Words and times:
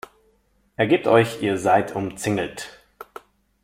Ergebt 0.77 1.05
euch, 1.05 1.43
ihr 1.43 1.59
seid 1.59 1.95
umzingelt! 1.95 2.71